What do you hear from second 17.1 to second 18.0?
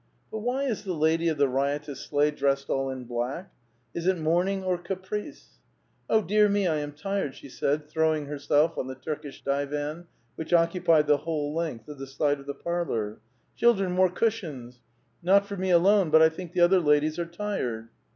are tired."